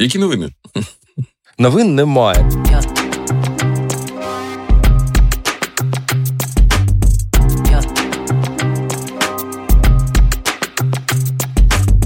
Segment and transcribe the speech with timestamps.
[0.00, 0.52] Які новини?
[1.58, 2.50] Новин немає.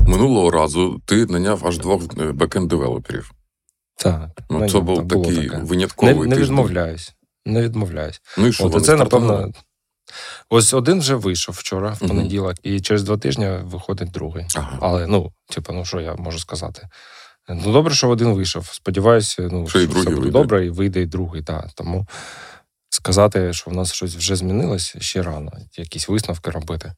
[0.06, 3.30] Минулого разу ти наняв аж двох backend-developer ів.
[3.96, 4.30] Так.
[4.50, 5.62] Ну, це був так, такий таке.
[5.62, 6.44] винятковий Не, не тиждень.
[6.44, 7.14] відмовляюсь.
[7.46, 8.20] Не відмовляюсь.
[8.38, 9.52] Ну і що, От, це, напевно.
[10.48, 14.46] Ось один вже вийшов вчора, в понеділок, і через два тижні виходить другий.
[14.56, 14.78] Ага.
[14.80, 16.88] Але ну, типу, ну що я можу сказати?
[17.48, 18.68] Ну, добре, що один вийшов.
[18.72, 20.30] Сподіваюся, ну, Що і все буде вийде.
[20.30, 21.42] добре, і вийде і другий.
[21.42, 21.72] Так.
[21.74, 22.06] Тому
[22.90, 25.52] сказати, що в нас щось вже змінилось, ще рано.
[25.76, 26.92] Якісь висновки робити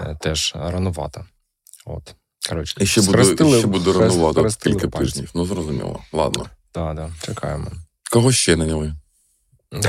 [0.00, 1.24] е, теж ранувато.
[1.86, 2.14] От.
[2.48, 3.24] Коротше, І ще буде,
[3.58, 5.12] ще буде ранувато кілька пальці.
[5.12, 5.30] тижнів.
[5.34, 6.00] Ну, зрозуміло.
[6.12, 6.46] Ладно.
[6.72, 7.70] Так, да, чекаємо.
[8.12, 8.94] Кого ще наняли?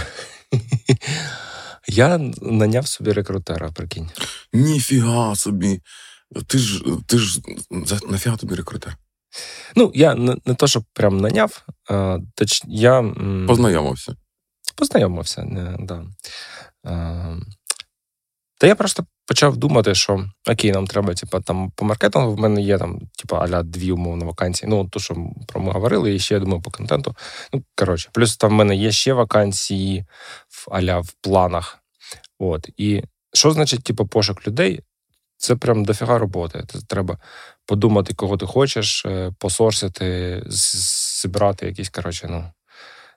[1.88, 4.10] Я наняв собі рекрутера, прикинь.
[4.54, 5.82] Ніфіга собі.
[6.48, 7.40] Ти ж ти ж
[8.10, 8.98] нафіга тобі рекрутер?
[9.76, 14.16] Ну, я не, не то, що прям наняв, а, точ, я м, Познайомився.
[14.76, 15.44] познайомився.
[15.44, 16.04] Не, да.
[16.84, 17.36] а,
[18.60, 22.62] та я просто почав думати, що окей, нам треба, типа, там по маркетингу в мене
[22.62, 24.70] є там, типа, аля дві умовно вакансії.
[24.70, 25.16] Ну, то, що
[25.48, 27.16] про ми говорили, і ще я думаю, по контенту.
[27.54, 30.06] Ну, коротше, плюс там в мене є ще вакансії
[30.50, 31.78] в аля в планах.
[32.40, 32.70] От.
[32.78, 33.04] І
[33.34, 34.82] що значить, типу, пошук людей?
[35.42, 36.64] Це прям дофіга роботи.
[36.68, 37.18] Це треба
[37.66, 42.52] подумати, кого ти хочеш, е, посорсити, зібрати якісь, коротше, ну.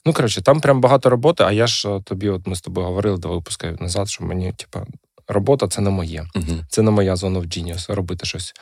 [0.06, 2.86] Ну, коротше, там прям багато роботи, а я ж е, тобі, от ми з тобою
[2.86, 4.86] говорили два випуски назад, що мені, типа,
[5.28, 6.26] робота це не моє.
[6.34, 6.58] Угу.
[6.68, 8.54] Це не моя зона в Genius, робити щось.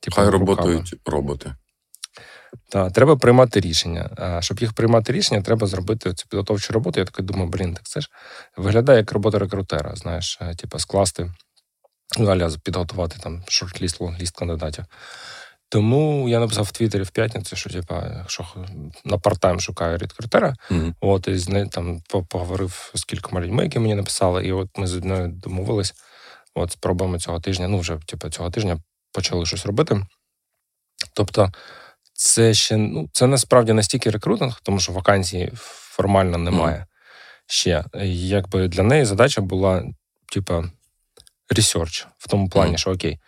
[0.00, 0.38] Типу, Хай руками.
[0.38, 1.54] роботають роботи.
[2.68, 4.10] Так, треба приймати рішення.
[4.16, 7.00] А щоб їх приймати рішення, треба зробити цю підготовчу роботу.
[7.00, 8.08] Я такий думаю, блін, так це ж
[8.56, 11.32] виглядає як робота рекрутера, знаєш, типу, скласти,
[12.18, 14.84] ну, à la підготувати там short-list, long-list кандидатів.
[15.70, 18.46] Тому я написав в Твіттері в п'ятницю, що типа, якщо
[19.04, 20.94] на part-time шукаю рекрутера, Угу.
[21.00, 24.86] От, і з нею там поговорив з кількома людьми, які мені написали, і от ми
[24.86, 25.94] з одною домовились.
[26.54, 27.68] От спробуємо цього тижня.
[27.68, 28.78] Ну, вже типу, цього тижня
[29.12, 30.06] почали щось робити.
[31.12, 31.52] Тобто,
[32.12, 36.86] це ще ну, це насправді настільки рекрутинг, тому що вакансій формально немає
[37.46, 37.84] ще.
[38.04, 39.84] Якби для неї задача була,
[40.32, 40.64] типу,
[41.50, 42.76] research в тому плані, mm.
[42.76, 43.18] що okay.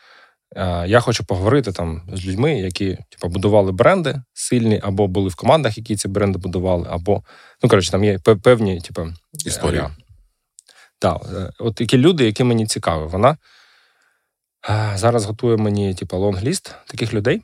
[0.57, 5.35] е, Я хочу поговорити там з людьми, які типу, будували бренди сильні, або були в
[5.35, 7.23] командах, які ці бренди будували, або
[7.63, 9.09] ну коротше, там є певні, типу,
[9.47, 9.83] Історії.
[10.99, 11.27] Так,
[11.59, 13.07] от такі люди, які мені цікаві.
[13.07, 13.37] Вона
[14.71, 17.43] е, зараз готує мені, типу, long-list таких людей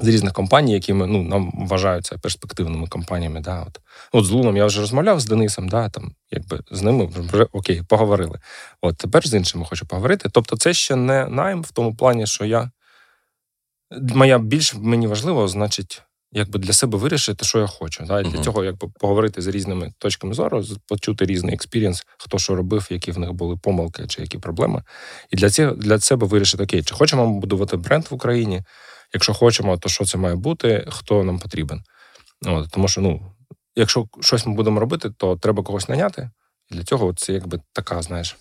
[0.00, 3.40] з різних компаній, які ми, ну, нам вважаються перспективними компаніями.
[3.40, 3.80] Да, от.
[4.12, 7.82] от з Луном я вже розмовляв з Денисом, да, там, якби з ними вже okay,
[7.88, 8.38] поговорили.
[8.80, 10.28] От тепер з іншими хочу поговорити.
[10.32, 12.70] Тобто, це ще не найм в тому плані, що я.
[14.14, 18.04] Моя більш мені важливо, значить, якби для себе вирішити, що я хочу.
[18.06, 18.20] Да?
[18.20, 18.42] І для Мгм.
[18.44, 23.18] цього якби поговорити з різними точками зору, почути різний experience, хто що робив, які в
[23.18, 24.82] них були помилки чи які проблеми.
[25.30, 28.62] І для цього для себе вирішити, okay, чи хочемо будувати бренд в Україні?
[29.14, 31.82] Якщо хочемо, то що це має бути, хто нам потрібен.
[32.46, 33.32] От, тому що, ну,
[33.74, 36.30] якщо щось ми будемо робити, то треба когось наняти.
[36.70, 38.36] І для цього це якби така, знаєш.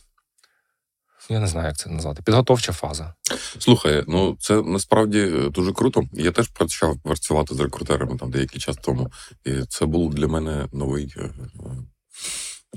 [1.29, 2.21] Я не знаю, як це назвати.
[2.23, 3.13] Підготовча фаза.
[3.59, 6.03] Слухай, ну це насправді е, дуже круто.
[6.13, 9.11] Я теж почав працювати з рекрутерами там деякий час тому,
[9.45, 11.29] і це був для мене новий, е,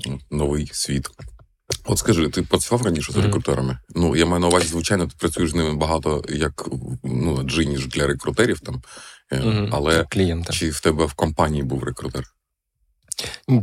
[0.07, 1.09] е, новий світ.
[1.85, 3.77] От скажи, ти працював раніше з рекрутерами?
[3.89, 6.69] Ну, я маю на увазі, звичайно, ти працюєш з ними багато як
[7.03, 8.81] ну, джині ж для рекрутерів там.
[9.31, 9.69] Мгм.
[9.71, 10.53] Але клієнта.
[10.53, 12.23] чи в тебе в компанії був рекрутер?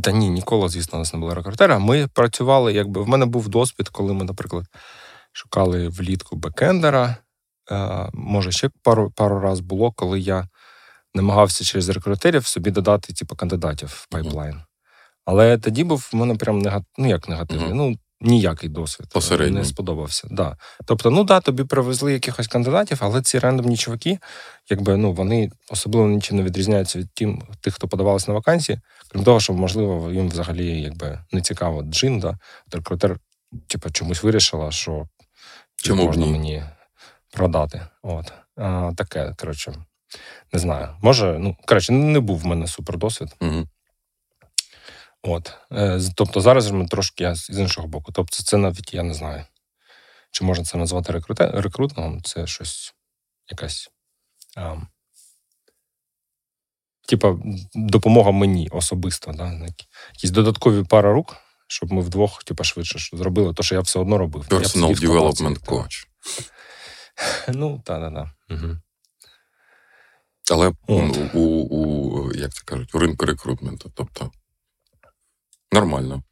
[0.01, 1.79] Та ні, ніколи, звісно, у нас не було рекрутера.
[1.79, 4.65] Ми працювали, якби в мене був досвід, коли ми, наприклад,
[5.31, 7.15] шукали влітку бекендера.
[7.71, 10.47] Е, може, ще пару, пару раз було, коли я
[11.13, 14.61] намагався через рекрутерів собі додати, типу, кандидатів в пайплайн.
[15.25, 17.77] Але тоді був в мене прям негатив, ну як негативний, Мгм.
[17.77, 19.07] ну ніякий досвід.
[19.09, 19.57] е, Посередній.
[19.59, 20.27] Не сподобався.
[20.31, 20.57] Да.
[20.85, 24.19] Тобто, ну да, тобі привезли якихось кандидатів, але ці рандомні чуваки,
[24.69, 28.79] якби ну вони особливо нічим не відрізняються від тим, тих, хто подавалися на вакансії.
[29.11, 32.37] Крім того, що можливо їм взагалі якби не цікаво джин, да.
[32.71, 33.17] Рекрутер,
[33.67, 35.07] типу, чомусь вирішила, що
[35.75, 36.31] Чому можна ні?
[36.31, 36.63] мені
[37.31, 37.81] продати.
[38.03, 38.33] От.
[38.57, 39.73] А, таке, коротше,
[40.53, 40.89] не знаю.
[41.01, 43.27] Може, ну коротше, не був в мене супер досвід.
[43.41, 43.67] Угу.
[45.23, 45.53] От.
[45.71, 48.11] Е, Тобто зараз ми трошки я з іншого боку.
[48.11, 49.43] Тобто, це навіть я не знаю.
[50.31, 52.21] Чи можна це назвати рекрутингом?
[52.23, 52.93] Це щось
[53.49, 53.89] якась.
[54.57, 54.75] А,
[57.07, 57.37] типа,
[57.75, 59.67] допомога мені особисто, да?
[60.13, 61.37] якісь додаткові пара рук,
[61.67, 64.45] щоб ми вдвох, типа, швидше зробили те, що я все одно робив.
[64.49, 65.69] Personal палаці, Development так.
[65.69, 66.07] Coach.
[67.47, 68.27] Ну, так.
[68.49, 68.77] Угу.
[70.51, 71.17] Але От.
[71.33, 73.91] у, у, як це кажуть, у ринку рекрутменту.
[73.95, 74.31] Тобто
[75.73, 76.23] нормально.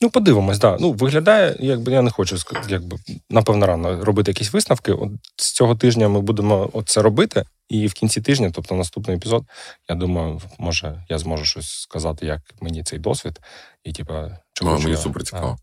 [0.00, 0.76] Ну, подивимось, да.
[0.80, 2.36] Ну, виглядає, якби я не хочу
[2.68, 2.98] якби,
[3.30, 4.92] напевно, рано робити якісь висновки.
[4.92, 9.44] От з цього тижня ми будемо це робити, і в кінці тижня, тобто наступний епізод,
[9.88, 13.40] я думаю, може я зможу щось сказати, як мені цей досвід,
[13.84, 15.56] і типа чи ну, мені супер цікаво.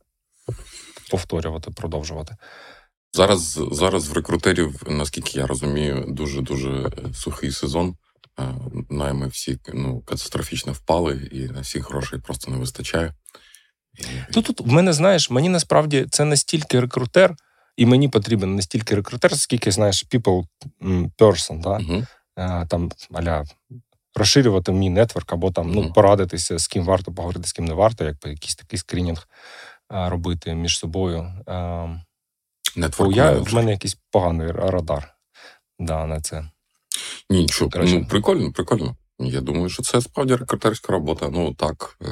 [1.12, 2.36] повторювати, продовжувати.
[3.14, 7.96] Зараз зараз в рекрутерів, наскільки я розумію, дуже дуже сухий сезон.
[8.90, 13.14] Найми всі ну, катастрофічно впали, і на всіх грошей просто не вистачає.
[14.34, 17.36] Тут тут в мене, знаєш, мені насправді це не стільки рекрутер,
[17.78, 20.48] і мені потрібен не стільки рекрутер, скільки, знаєш, people
[21.18, 21.70] person, да?
[21.70, 22.06] uh
[22.36, 23.44] а, там аля
[24.16, 28.06] розширювати мій нетворк, або там ну, порадитися, з ким варто поговорити, з ким не варто,
[28.06, 29.28] якби якийсь такий скринінг
[29.90, 31.44] робити між собою.
[32.78, 35.16] Network я, В мене якийсь поганий радар
[35.80, 36.50] да, на це.
[37.30, 38.95] Ні, нічого, ну, прикольно, прикольно.
[39.19, 41.30] Я думаю, що це справді рекрутерська робота.
[41.31, 42.07] Ну так, е,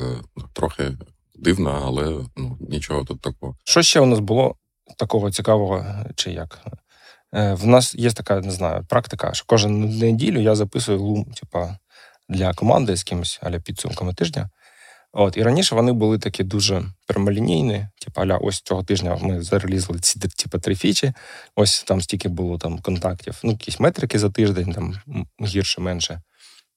[0.53, 0.97] трохи
[1.35, 3.57] дивна, але ну, нічого тут такого.
[3.63, 4.55] Що ще у нас було
[4.97, 6.59] такого цікавого, чи як?
[7.33, 11.77] Е, в нас є така, не знаю, практика, що кожен неділю я записую лум, типа,
[12.29, 14.49] для команди з кимось аля підсумками тижня.
[15.15, 17.87] От, І раніше вони були такі дуже прямолінійні.
[18.05, 21.13] Типу, аля, ось цього тижня ми зарелізли ці типу, три фічі,
[21.55, 24.95] ось там стільки було там контактів, ну, якісь метрики за тиждень, там
[25.41, 26.21] гірше, менше.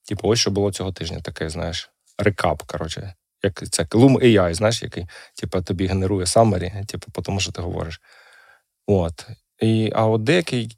[0.07, 3.13] Типу, ось що було цього тижня, таке, знаєш, рекап, коротше.
[3.43, 5.05] Як це Loom AI, знаєш, який
[5.35, 8.01] типу, тобі генерує summary, типу, по тому, що ти говориш.
[8.87, 9.27] От.
[9.61, 10.77] І, А от деякий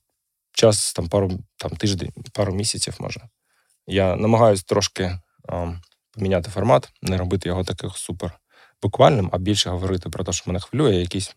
[0.52, 3.22] час, там пару там, тиждень, пару місяців, може,
[3.88, 5.20] я намагаюся трошки
[5.50, 5.74] а,
[6.20, 8.40] поміняти формат, не робити його таких супер
[8.82, 11.36] буквальним, а більше говорити про те, що мене хвилює, якісь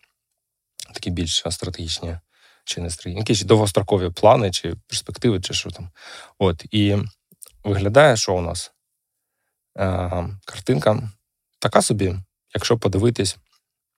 [0.95, 2.19] такі більш стратегічні
[2.65, 5.91] чи не стратегічні, якісь довгострокові плани, чи перспективи, чи що там.
[6.39, 6.65] От.
[6.71, 6.97] І
[7.65, 8.73] виглядає, що у нас
[9.79, 11.11] а, картинка
[11.59, 12.15] така собі,
[12.55, 13.37] якщо подивитись.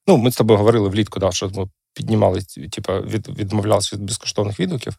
[0.07, 2.43] Ну, ми з тобою говорили влітку, да, що ми піднімали,
[2.73, 4.97] типу, від, відмовлялися від безкоштовних відгуків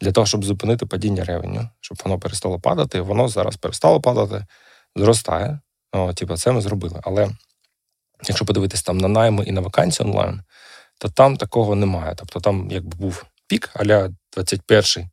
[0.00, 3.00] для того, щоб зупинити падіння ревеню, щоб воно перестало падати.
[3.00, 4.46] Воно зараз перестало падати,
[4.96, 5.60] зростає.
[5.92, 7.00] О, типу, це ми зробили.
[7.02, 7.30] Але
[8.28, 10.42] якщо подивитись там на найми і на вакансії онлайн,
[10.98, 12.14] то там такого немає.
[12.16, 15.06] Тобто там якби був пік, аля 21-й,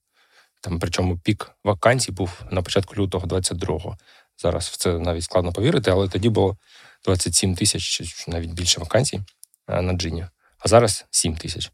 [0.62, 3.98] там причому пік вакансій був на початку лютого 22-го.
[4.38, 6.58] Зараз в це навіть складно повірити, але тоді було
[7.06, 9.22] 27 тисяч чи навіть більше вакансій
[9.68, 10.26] е, на джині.
[10.60, 11.72] А зараз 7 тисяч.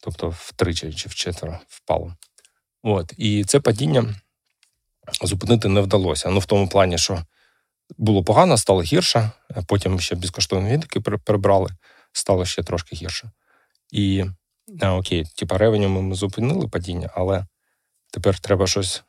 [0.00, 2.16] Тобто втричі чи вчетверо впало.
[2.82, 3.12] От.
[3.16, 4.14] І це падіння
[5.22, 6.30] зупинити не вдалося.
[6.30, 7.22] Ну, в тому плані, що
[7.98, 9.30] було погано, стало гірше.
[9.66, 11.70] Потім ще безкоштовні відики прибрали,
[12.12, 13.30] стало ще трошки гірше.
[13.90, 14.24] І
[14.80, 17.46] а, окей, типа ревеню ми зупинили падіння, але
[18.12, 19.02] тепер треба щось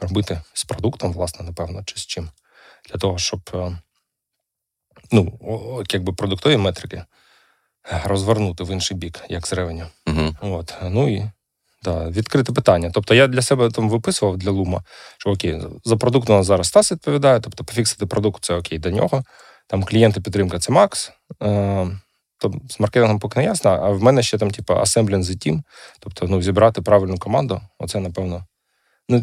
[0.00, 2.30] робити з продуктом, власне, напевно, чи з чим.
[2.90, 3.78] Для того, щоб е,
[5.12, 5.38] ну,
[5.90, 7.04] якби продуктові метрики
[8.04, 9.86] розвернути в інший бік, як з ревеню.
[10.06, 10.36] Угу.
[10.40, 10.74] От.
[10.82, 11.30] Ну і
[11.82, 12.90] да, відкрите питання.
[12.94, 14.82] Тобто я для себе там виписував для Лума,
[15.18, 18.90] що окей, за продукт у нас зараз Стас відповідає, тобто пофіксити продукт це окей до
[18.90, 19.22] нього.
[19.66, 21.12] Там клієнти підтримка це Макс.
[21.42, 21.86] Е,
[22.38, 25.62] то з маркетингом поки не ясно, а в мене ще там, типу, assembling the team,
[26.00, 27.60] тобто ну, зібрати правильну команду.
[27.78, 28.44] Оце, напевно,
[29.08, 29.22] ну,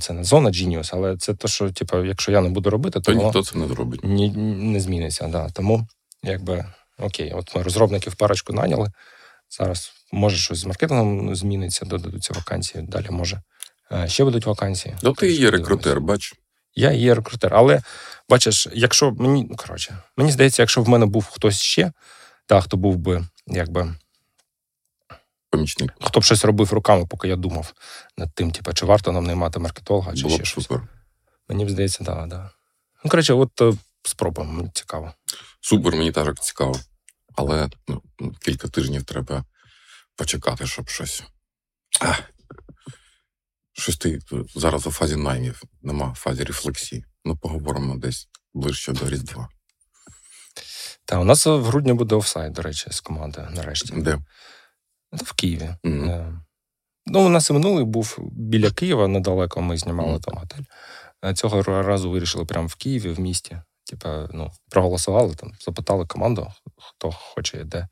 [0.00, 3.12] це не зона Genius, але це те, що, типу, якщо я не буду робити, то,
[3.12, 4.00] то ніхто це не зробить.
[4.04, 5.28] Ні, не зміниться.
[5.28, 5.50] Да.
[5.50, 5.86] Тому,
[6.22, 6.64] якби,
[6.98, 8.90] окей, от ми розробників парочку наняли.
[9.58, 12.84] Зараз може щось з маркетингом зміниться, додадуться вакансії.
[12.84, 13.42] Далі може
[13.92, 14.96] е, ще будуть вакансії.
[15.02, 16.34] Ну, ти є рекрутер, бач.
[16.74, 17.82] Я є рекрутер, але
[18.28, 21.92] бачиш, якщо мені ну, коротше, мені здається, якщо в мене був хтось ще,
[22.46, 23.94] та хто був би якби
[25.50, 25.92] помічник.
[26.00, 27.72] Хто б щось робив руками, поки я думав
[28.18, 30.64] над тим, типу, чи варто нам наймати маркетолога, чи Було ще щось.
[30.64, 30.82] Супер.
[31.48, 32.50] Мені б здається, так, да, да.
[33.04, 35.12] Ну, коротше, от е, спробуємо, мені цікаво.
[35.60, 36.80] Супер, мені теж цікаво.
[37.36, 38.02] Але ну,
[38.40, 39.44] кілька тижнів треба
[40.22, 41.22] почекати, щоб щось.
[42.00, 42.14] А,
[43.72, 44.18] щось ти
[44.54, 47.04] зараз у фазі наймів, нема в фазі рефлексії.
[47.24, 49.48] Ну, поговоримо десь ближче до Різдва.
[51.04, 53.94] Та у нас в грудні буде офсайд, до речі, з командою нарешті.
[53.96, 54.18] Де?
[55.12, 55.74] В Києві.
[55.84, 56.40] Mm-hmm.
[57.06, 60.24] Ну, у нас і минулий був біля Києва, недалеко ми знімали mm-hmm.
[60.24, 60.64] там готель.
[61.24, 63.62] Е, цього разу вирішили прямо в Києві, в місті.
[63.84, 67.88] Типа, ну, проголосували там, запитали команду, хто хоче і де.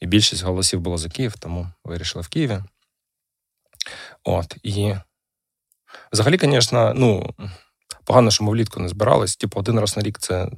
[0.00, 2.58] І більшість голосів було за Київ, тому вирішили в Києві.
[4.24, 4.94] От, і
[6.12, 7.34] взагалі, звісно, ну,
[8.04, 9.36] погано, що ми влітку не збирались.
[9.36, 10.50] Типу, один раз на рік це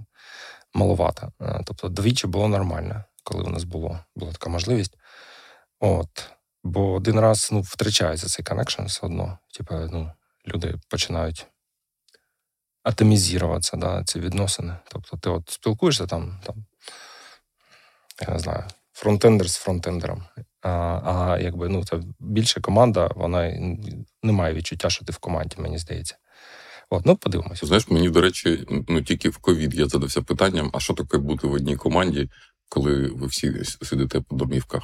[0.74, 1.32] маловато.
[1.40, 4.96] Е, тобто, двічі було нормально, коли у нас було, була така можливість.
[5.80, 6.30] От.
[6.64, 9.38] Бо один раз ну, втрачається цей connection все одно.
[9.56, 10.12] Типу, ну,
[10.46, 11.46] люди починають
[12.84, 14.76] атомізуватися, да, ці відносини.
[14.90, 16.64] Тобто ти от спілкуєшся там, там
[18.22, 20.24] я не знаю, фронтендер з фронтендером.
[20.62, 20.70] А
[21.04, 23.50] а якби ну, це більша команда, вона
[24.22, 26.16] не має відчуття, що ти в команді, мені здається.
[26.90, 27.66] От, ну, подивимося.
[27.66, 31.46] Знаєш, мені, до речі, ну тільки в ковід я задався питанням: а що таке бути
[31.46, 32.30] в одній команді,
[32.68, 34.82] коли ви всі сидите по домівках?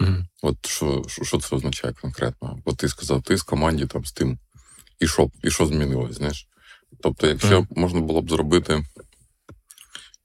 [0.00, 0.24] Mm-hmm.
[0.42, 2.58] От що що це означає конкретно?
[2.64, 4.38] От ти сказав, ти з команді там з тим,
[5.00, 6.48] і що і що змінилось, знаєш?
[7.02, 7.78] Тобто, якщо mm-hmm.
[7.78, 8.84] можна було б зробити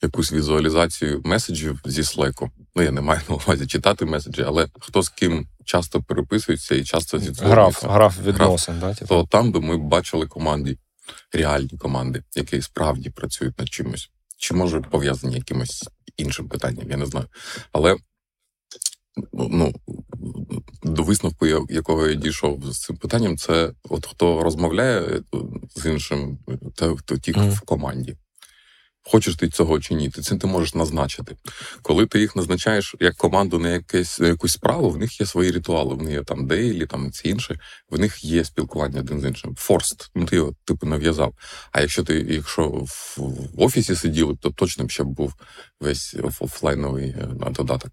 [0.02, 5.02] якусь візуалізацію меседжів зі Slack, ну я не маю на увазі читати меседжі, але хто
[5.02, 7.56] з ким часто переписується і часто зізвонюється.
[7.56, 9.08] Граф, граф відносин, да, типу?
[9.08, 10.78] то там би ми бачили команді,
[11.34, 17.06] реальні команди, які справді працюють над чимось, чи може пов'язані якимось іншим питанням, я не
[17.06, 17.28] знаю.
[17.72, 17.98] Але
[19.34, 19.74] ну,
[20.84, 25.22] до висновку, якого я дійшов з цим питанням, це от хто розмовляє
[25.84, 26.40] з іншим,
[26.76, 27.52] то, то ті mm.
[27.52, 28.18] в команді.
[29.06, 31.36] Хочеш ти цього чи ні, ти це ти можеш назначити.
[31.82, 35.52] Коли ти їх назначаєш як команду на якесь на якусь справу, в них є свої
[35.52, 35.96] ритуали.
[35.96, 37.56] В них є там дейлі, там ці інші,
[37.90, 39.56] в них є спілкування один з іншим.
[39.56, 41.34] Форст, ну ти його типу нав'язав.
[41.72, 43.18] А якщо ти, якщо в,
[43.54, 45.34] в офісі сиділи, то точно б ще був
[45.80, 47.92] весь офлайновий е, додаток.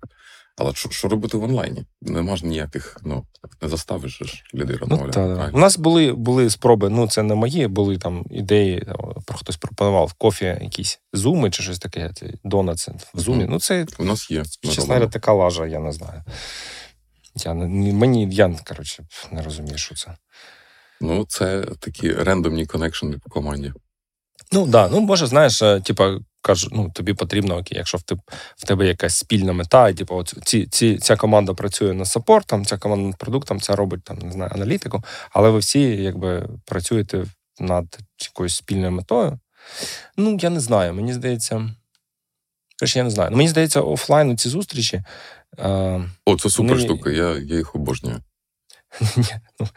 [0.61, 1.85] Але що що робити в онлайні?
[2.03, 3.27] Не можна ніяких, ну
[3.63, 5.21] не заставиш ж людей розмовляти.
[5.21, 8.87] Ну, У нас були були спроби, ну це не мої, були там ідеї,
[9.27, 12.11] про хтось пропонував кофі, якісь зуми чи щось таке.
[12.45, 13.47] Донат в зумі.
[13.49, 14.43] Ну, це у нас є.
[14.79, 16.23] Говоря, така лажа, я не знаю.
[17.37, 20.17] Я Мені я коротше, не розумію, що це.
[21.01, 23.73] Ну, це такі рендомні коннекшени по команді.
[24.53, 28.21] Ну да, ну може, знаєш, е, типа кажу, ну тобі потрібно, окей, якщо в тебе
[28.57, 32.65] в тебе якась спільна мета, і типу, от ці, ці, ця команда працює над саппортом,
[32.65, 37.25] ця команда над продуктом, ця робить там, не знаю, аналітику, але ви всі якби працюєте
[37.61, 39.39] над якоюсь спільною метою.
[40.17, 41.71] Ну, я не знаю, мені здається.
[42.79, 43.31] Короче, я не знаю.
[43.31, 45.03] Ну, Мені здається, офлайн ці зустрічі.
[45.59, 46.85] Е, О, це супер вони...
[46.85, 48.21] штука, я я їх обожнюю.
[49.61, 49.69] Ну,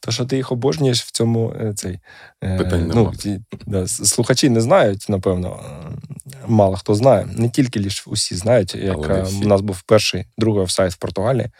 [0.00, 1.98] то, що ти їх обожнюєш в цьому е, цей.
[2.44, 5.60] Е, Питань ну, ті, да, Слухачі не знають, напевно.
[6.46, 7.28] Мало хто знає.
[7.36, 11.50] Не тільки лише усі знають, як е, у нас був перший другий офсайт в Португалії.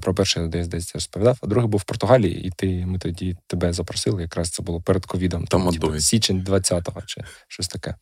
[0.00, 3.72] Про перший десь десь розповідав, а другий був в Португалії, і ти ми тоді тебе
[3.72, 4.22] запросили.
[4.22, 7.94] Якраз це було перед ковідом, там, типу, січень 20-го чи щось таке.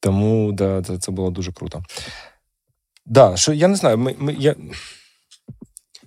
[0.00, 1.84] Тому да, це, це було дуже круто.
[3.06, 4.54] Да, що Я не знаю, ми, ми, я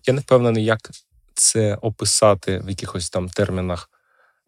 [0.07, 0.91] я не впевнений, як
[1.35, 3.89] це описати в якихось там термінах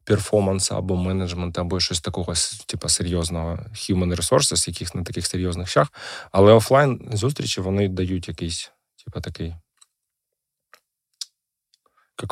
[0.04, 2.34] перформансу або менеджменту, або щось такого,
[2.66, 5.94] типу, серйозного human resources, яких на таких серйозних щах.
[6.32, 8.72] Але офлайн зустрічі вони дають якийсь,
[9.06, 9.56] типу, такий.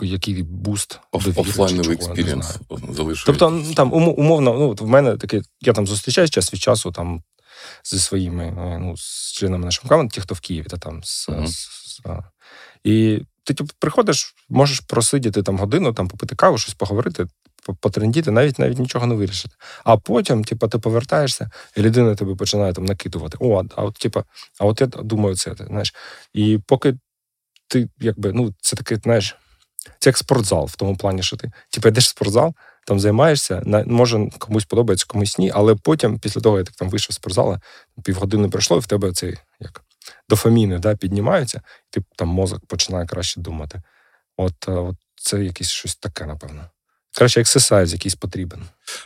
[0.02, 2.58] Який boost офлайновий experience
[2.90, 3.26] залишується.
[3.26, 7.24] Тобто, там умовно, ну в мене таке, я там зустрічаюсь час від часу там
[7.84, 11.48] зі своїми ну, з членами нашого команди, ті, хто в Києві, та там з, uh-huh.
[11.48, 12.02] з, з,
[12.84, 17.28] і ти типу, приходиш, можеш просидіти там годину, там попити каву, щось поговорити,
[17.80, 19.56] потрендіти, навіть навіть нічого не вирішити.
[19.84, 23.38] А потім, типу, ти повертаєшся, і людина тебе починає там накидувати.
[23.42, 24.24] О, а от, типу,
[24.60, 25.94] а от я думаю, це знаєш.
[26.34, 26.98] І поки
[27.68, 29.36] ти, якби, ну, це такий, знаєш,
[30.00, 32.54] це як спортзал в тому плані, що ти типу, йдеш в спортзал,
[32.88, 37.12] там займаєшся, може комусь подобається, комусь ні, але потім, після того, як ти там вийшов
[37.12, 37.58] з спортзалу,
[38.04, 39.85] півгодини пройшло, і в тебе цей як
[40.30, 43.82] дофаміни да, піднімаються, і ти там мозок починає краще думати.
[44.38, 46.70] От, е, от це якесь щось таке, напевно.
[47.18, 48.64] Краще ексесайз якийсь потрібен.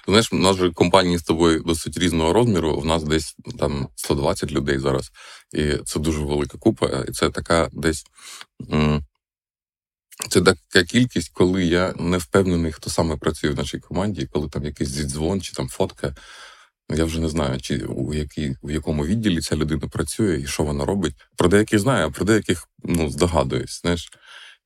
[0.07, 2.71] Знаєш, у нас же компанії з тобою досить різного розміру.
[2.71, 5.11] У нас десь там 120 людей зараз,
[5.53, 7.05] і це дуже велика купа.
[7.07, 8.03] І це така десь.
[10.29, 14.65] Це така кількість, коли я не впевнений, хто саме працює в нашій команді, коли там
[14.65, 16.15] якийсь зідзвон чи там фотка.
[16.89, 20.63] Я вже не знаю, чи у якій у якому відділі ця людина працює і що
[20.63, 21.13] вона робить.
[21.37, 23.81] Про деяких знаю, а про деяких ну здогадуюсь.
[23.81, 24.09] знаєш.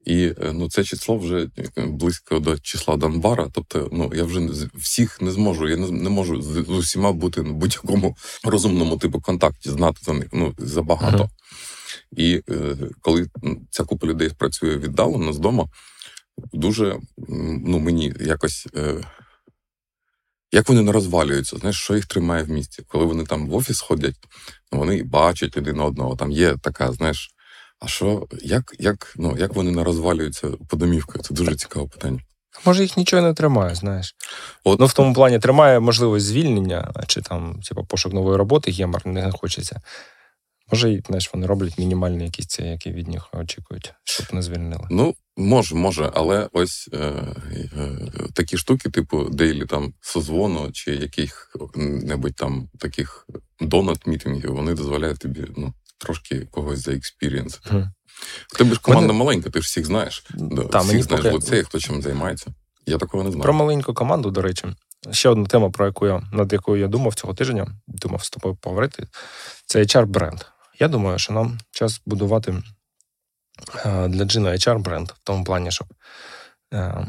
[0.06, 3.50] І е, ну це число вже е, близько до числа Донбара.
[3.54, 5.70] Тобто, ну я вже всіх не зможу.
[5.70, 10.14] Я не, не можу з, з усіма бути на будь-якому розумному типу контакті, знати за
[10.14, 11.30] них ну забагато.
[12.18, 13.28] І е, коли
[13.70, 15.70] ця купа людей працює віддалено з дому,
[16.54, 17.00] дуже
[17.66, 18.68] ну мені якось.
[18.76, 19.04] Е,
[20.54, 22.84] як вони не розвалюються, знаєш, що їх тримає в місті?
[22.88, 24.16] Коли вони там в офіс ходять,
[24.72, 26.16] вони бачать один одного.
[26.16, 27.30] Там є така, знаєш,
[27.80, 31.22] а що, як як, ну, як вони не розвалюються по домівках?
[31.22, 32.20] Це дуже цікаве питання.
[32.66, 34.16] Може, їх нічого не тримає, знаєш.
[34.64, 34.80] От...
[34.80, 39.32] Ну, в тому плані тримає можливість звільнення, чи там, типу, пошук нової роботи, гемор не
[39.32, 39.82] хочеться.
[40.72, 44.88] Може, знаєш, вони роблять мінімальні якісь ці, які від них очікують, щоб не звільнили.
[44.90, 52.36] Ну, може, може, але ось е, е, такі штуки, типу дейлі там созвону чи яких-небудь
[52.36, 53.28] там таких
[53.62, 57.60] донат-мітингів, вони дозволяють тобі ну, трошки когось за експірієнс.
[58.48, 60.26] В тебе ж команда Мене- маленька, ти ж всіх знаєш.
[60.72, 62.54] Та, всіх мені знаєш поки- в лицеї, хто чим займається.
[62.86, 63.44] Я такого не знаю.
[63.44, 64.68] Про маленьку команду, до речі,
[65.12, 68.56] ще одна тема, про яку я над якою я думав цього тижня, думав з тобою
[68.56, 69.08] поговорити.
[69.66, 70.42] Це HR бренд.
[70.80, 72.64] Я думаю, що нам час будувати
[73.86, 75.88] е, для Джина HR бренд в тому плані, щоб
[76.74, 77.08] е,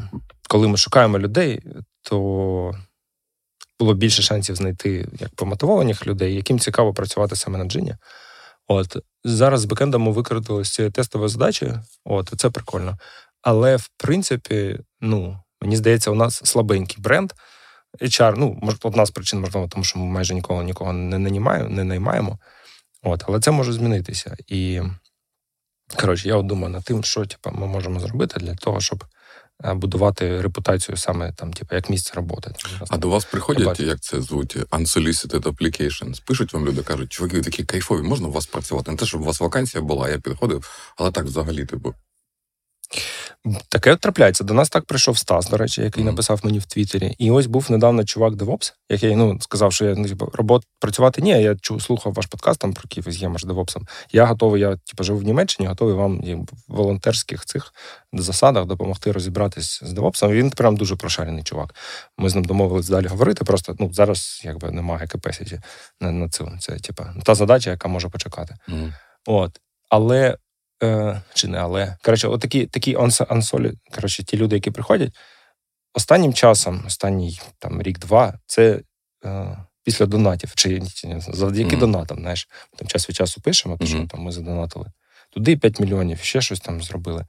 [0.49, 1.61] коли ми шукаємо людей,
[2.01, 2.71] то
[3.79, 7.95] було більше шансів знайти як помотивованих людей, яким цікаво працювати саме на джині.
[8.67, 11.73] От зараз з бекендом ми використали з цієї тестової задачі.
[12.05, 12.97] От це прикольно.
[13.41, 17.31] Але в принципі, ну мені здається, у нас слабенький бренд.
[18.01, 21.69] HR, ну, може, одна з причин, можливо, тому що ми майже ніколи нікого не нанімаємо,
[21.69, 22.39] не наймаємо.
[23.03, 24.35] От, але це може змінитися.
[24.47, 24.81] І
[25.99, 29.03] коротше, я от думаю над тим, що типу, ми можемо зробити для того, щоб
[29.65, 32.51] е, будувати репутацію саме там, типу, як місце роботи.
[32.89, 36.21] А до вас приходять, як це звуть, unsolicited applications.
[36.25, 38.91] Пишуть вам люди, кажуть, чуваки, ви такі кайфові, можна у вас працювати?
[38.91, 41.93] Не те, щоб у вас вакансія була, я підходив, але так взагалі, типу.
[43.69, 44.43] Таке трапляється.
[44.43, 46.13] До нас так прийшов Стас, до речі, який Мгм.
[46.13, 47.15] написав мені в Твіттері.
[47.17, 51.21] І ось був недавно чувак DevOps, який ну, сказав, що я ну, типу, робот працювати
[51.21, 51.29] ні.
[51.29, 53.77] Я чув, слухав ваш подкаст там про якийсь є, може, DevOps.
[54.11, 57.73] Я готовий, я типу, живу в Німеччині, готовий вам в волонтерських цих
[58.13, 60.31] засадах допомогти розібратись з DevOps.
[60.31, 61.75] Він прям дуже прошарений чувак.
[62.17, 63.45] Ми з ним домовились далі говорити.
[63.45, 65.61] Просто ну зараз якби немає capacity
[66.01, 66.51] на, на цю.
[66.59, 68.55] Це типу, та задача, яка може почекати.
[68.67, 68.93] Мгм.
[69.25, 69.59] От.
[69.89, 70.37] Але.
[70.83, 71.97] Е, чи не але.
[72.03, 72.97] Коротше, от такі,
[73.29, 75.13] ансолі, коротше, ті люди, які приходять,
[75.93, 78.81] останнім часом, останній там рік-два, це
[79.25, 81.79] е, після донатів, чи, чи завдяки Мгм.
[81.79, 84.07] донатам, знаєш, там час від часу пишемо, то що Мгм.
[84.07, 84.91] там ми задонатили.
[85.29, 87.25] Туди 5 мільйонів, ще щось там зробили.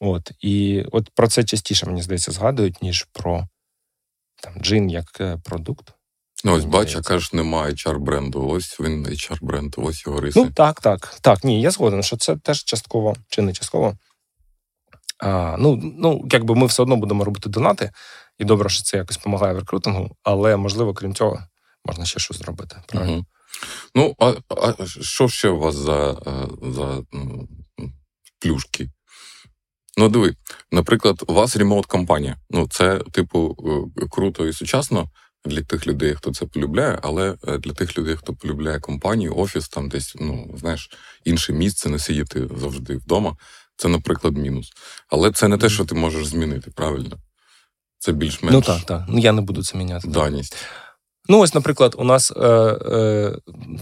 [0.00, 0.30] От.
[0.40, 3.48] І от про це частіше, мені здається, згадують, ніж про
[4.42, 5.92] там, джин як е, продукт.
[6.44, 8.48] Ну, ось бач, а кажеш, немає HR бренду.
[8.48, 10.40] Ось він HR бренд, ось його риси.
[10.40, 11.14] Ну, так, так.
[11.20, 13.96] Так, ні, я згоден, що це теж частково чи не частково.
[15.18, 17.90] А, ну, ну, якби ми все одно будемо робити донати,
[18.38, 21.42] і добре, що це якось допомагає в рекрутингу, але можливо, крім цього,
[21.84, 22.76] можна ще щось зробити.
[22.86, 23.12] Правильно?
[23.12, 23.26] Мгм.
[23.94, 27.48] Ну, а, а що ще у вас за, е, за ну,
[28.40, 28.90] плюшки?
[29.96, 30.34] Ну, диви,
[30.72, 32.36] наприклад, у вас ремоут компанія.
[32.50, 33.56] Ну, це, типу,
[33.98, 35.08] е, круто і сучасно
[35.44, 39.68] для тих людей, хто це полюбляє, але е, для тих людей, хто полюбляє компанію, офіс,
[39.68, 40.90] там десь, ну, знаєш,
[41.24, 43.36] інше місце, не сидіти завжди вдома.
[43.76, 44.72] Це, наприклад, мінус.
[45.08, 47.16] Але це не те, що ти можеш змінити, правильно?
[47.98, 49.04] Це більш-менш Ну так, так.
[49.08, 50.08] Ну я не буду це міняти.
[50.08, 50.56] даність.
[51.28, 53.38] Ну, ось, наприклад, у нас е, е,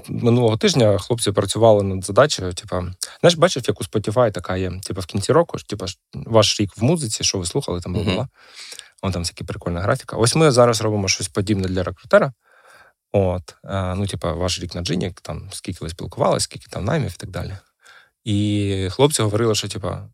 [0.08, 2.52] минулого тижня хлопці працювали над задачею.
[2.54, 2.84] Типа,
[3.20, 6.84] знаєш, бачив, як у Spotify така є, типа в кінці року, типа, ваш рік в
[6.84, 8.04] музиці, що ви слухали, там Мгм.
[8.04, 8.28] була.
[9.02, 10.16] Вон там всякі прикольна графіка.
[10.16, 12.32] Ось ми зараз робимо щось подібне для рекрутера.
[13.12, 17.10] От, е, ну, типа, ваш рік на джині, там скільки ви спілкувалися, скільки там наймів
[17.10, 17.56] і так далі.
[18.24, 20.08] І хлопці говорили, що типа.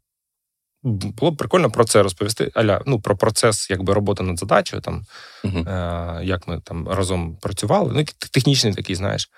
[0.82, 2.50] Було б прикольно про це розповісти.
[2.54, 5.04] Аля, ну, про процес якби роботи над задачею, там,
[5.44, 5.68] Мгм.
[5.68, 7.92] е, як ми там разом працювали.
[7.94, 9.30] Ну, технічний такий, знаєш,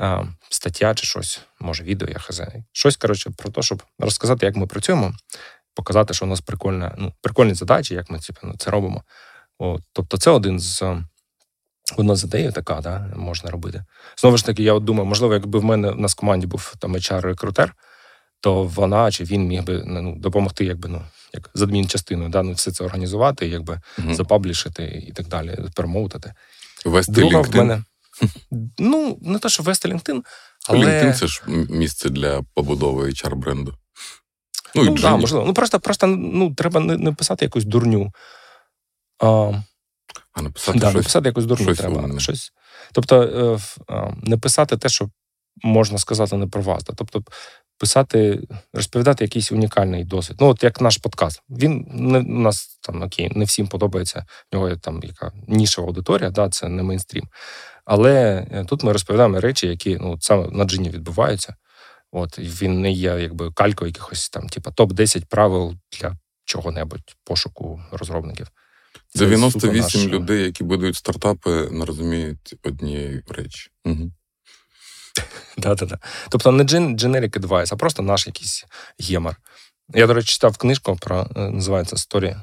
[0.00, 2.42] е, стаття чи щось, може, відео, я хз.
[2.72, 5.12] Щось, коротше, про те, щоб розказати, як ми працюємо,
[5.74, 9.02] показати, що у нас прикольна, ну, прикольні задачі, як ми типу, ну, це робимо.
[9.58, 10.82] От, тобто, це один з.
[10.82, 11.04] е,
[11.96, 13.84] Одна з ідей така, да, можна робити.
[14.18, 16.74] Знову ж таки, я от думаю, можливо, якби в мене в нас в команді був
[16.78, 17.72] там HR-рекрутер,
[18.40, 22.52] то вона чи він міг би ну, допомогти, якби ну як з адмінчастиною, да, ну,
[22.52, 24.14] все це організувати, якби Мгм.
[24.14, 26.34] запаблішити і так далі, промоутити.
[26.84, 27.56] Вести Друга в LinkedIn.
[27.56, 27.84] мене.
[28.78, 30.22] Ну, не те, що вести LinkedIn,
[30.68, 30.86] але.
[30.86, 33.74] LinkedIn це ж місце для побудови HR бренду.
[34.74, 35.46] Ну, Ну, да, можливо.
[35.46, 38.12] Ну, просто, просто ну, треба не, не писати якусь дурню.
[39.18, 39.52] А,
[40.32, 41.04] А написати да, щось.
[41.04, 42.02] писати якусь дурню щось треба.
[42.02, 42.20] умне.
[42.20, 42.52] Щось.
[42.92, 43.22] Тобто,
[43.90, 45.10] е, не писати те, що
[45.62, 46.84] можна сказати не про вас.
[46.84, 46.92] да.
[46.96, 47.22] Тобто,
[47.78, 48.40] писати,
[48.74, 50.36] розповідати якийсь унікальний досвід.
[50.40, 51.42] Ну, от як наш подкаст.
[51.50, 54.26] Він не у нас там окей, не всім подобається.
[54.52, 57.24] В нього є там яка нішева аудиторія, да, це не мейнстрім.
[57.84, 61.54] Але е, тут ми розповідаємо речі, які ну, саме на джині відбуваються.
[62.12, 68.46] От він не є якби калькою якихось там, типа топ-10 правил для чого-небудь пошуку розробників.
[69.08, 73.70] Це 98 наш, людей, які будують стартапи, не розуміють однієї речі.
[73.84, 74.12] Угу.
[75.58, 75.98] Да-да-да.
[76.28, 78.64] Тобто не generic advice, а просто наш якийсь
[79.00, 79.36] гемор.
[79.94, 82.40] Я, до речі, читав книжку про е, називається Story,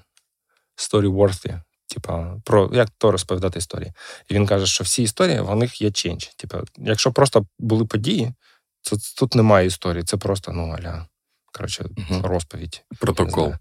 [0.77, 1.61] Story Worthy.
[1.87, 3.91] Типа, про як то розповідати історії.
[4.27, 6.35] І він каже, що всі історії в них є change.
[6.37, 8.33] Типа, якщо просто були події,
[8.81, 11.05] Це, тут немає історії, це просто, ну, аля,
[11.53, 12.21] коротше, Мгм.
[12.25, 12.83] розповідь.
[12.99, 13.53] Протокол.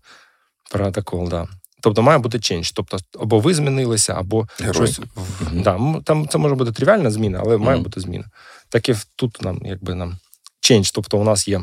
[0.70, 1.30] Протокол, так.
[1.30, 1.48] Да.
[1.80, 2.72] Тобто має бути change.
[2.72, 4.74] Тобто, або ви змінилися, або Герой.
[4.74, 5.00] щось.
[5.40, 5.62] Мгм.
[5.62, 8.24] Да, там це може бути тривіальна зміна, але має бути зміна.
[8.68, 10.18] Так і тут нам, якби нам
[10.60, 10.90] change.
[10.90, 11.60] Тобто, у нас є,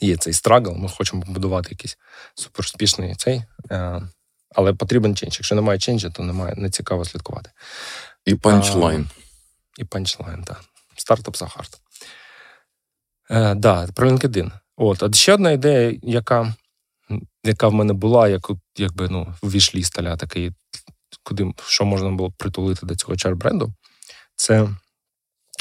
[0.00, 1.98] є цей struggle, ми хочемо побудувати якийсь
[2.34, 3.42] суперуспішний цей.
[3.70, 4.02] Е,
[4.54, 5.38] але потрібен change.
[5.38, 7.50] Якщо немає change а, то немає не цікаво слідкувати.
[8.24, 9.08] І punchline.
[9.78, 10.64] І punchline, так.
[10.96, 11.80] Startups are hard.
[13.30, 14.50] Е, да, про LinkedIn.
[14.76, 16.54] От, а ще одна ідея, яка,
[17.44, 20.52] яка в мене була, як, якби ну, в вішліст аля такий,
[21.22, 23.72] куди що можна було притулити до цього чар-бренду,
[24.36, 24.68] це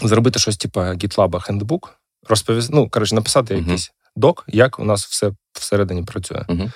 [0.03, 1.99] зробити щось типу GitLab хендбук,
[2.29, 3.63] розповісти, ну, коротше, написати Мгм.
[3.63, 6.45] якийсь док, як у нас все всередині працює.
[6.49, 6.71] Мгм.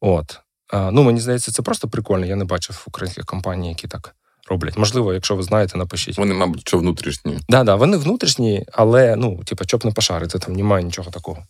[0.00, 0.40] От.
[0.72, 2.26] А, ну, мені здається, це просто прикольно.
[2.26, 4.14] Я не бачив українських компаній, які так
[4.50, 4.78] роблять.
[4.78, 6.18] Можливо, якщо ви знаєте, напишіть.
[6.18, 7.38] Вони, мабуть, що внутрішні.
[7.48, 11.44] Да, да, вони внутрішні, але ну, типу, щоб не пошарити, там немає нічого такого.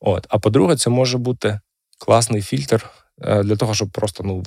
[0.00, 0.26] От.
[0.28, 1.60] А по-друге, це може бути
[1.98, 2.90] класний фільтр
[3.22, 4.42] е, для того, щоб просто ну,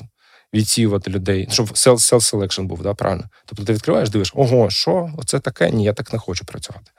[0.53, 3.23] відсіювати людей, щоб self-selection був, да, правильно.
[3.45, 5.71] Тобто ти відкриваєш, дивиш, ого, що, оце таке?
[5.71, 6.91] Ні, я так не хочу працювати.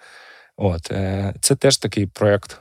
[0.56, 0.90] От.
[0.90, 2.60] Е, це теж такий проєкт,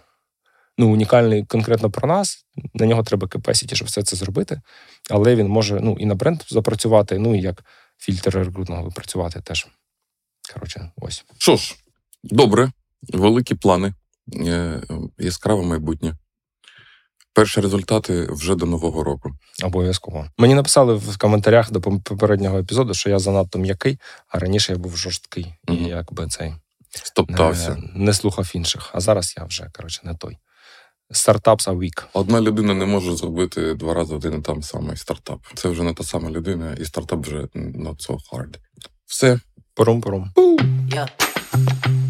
[0.78, 2.46] ну, унікальний конкретно про нас.
[2.74, 4.62] На нього треба capacity, щоб все це зробити.
[5.10, 7.64] Але він може ну, і на бренд запрацювати, ну і як
[8.00, 9.68] фільтр рекрутного працювати теж.
[10.54, 11.26] Коротше, ось.
[11.38, 11.76] Що ж,
[12.24, 12.72] добре,
[13.14, 13.94] великі плани,
[14.36, 14.82] е,
[15.18, 16.16] яскраве майбутнє.
[17.34, 19.32] Перші результати вже до Нового року.
[19.64, 20.26] Обов'язково.
[20.38, 24.98] Мені написали в коментарях до попереднього епізоду, що я занадто м'який, а раніше я був
[24.98, 26.54] жорсткий і якби цей
[26.90, 27.76] Стоптався.
[27.76, 28.90] не, не слухав інших.
[28.94, 30.38] А зараз я вже коротше не той.
[31.12, 32.08] Стартапс за вік.
[32.14, 35.40] Одна людина не може зробити два рази один і там самий стартап.
[35.54, 38.56] Це вже не та сама людина, і стартап вже not so hard.
[39.06, 39.40] Все,
[39.76, 40.32] Порум-порум.
[40.90, 42.09] Yeah.